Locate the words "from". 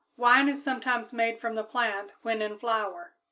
1.39-1.53